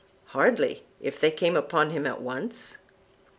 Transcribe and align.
Hardly, 0.29 0.81
if 0.99 1.19
they 1.19 1.29
came 1.29 1.55
upon 1.55 1.91
him 1.91 2.07
at 2.07 2.19
once. 2.19 2.77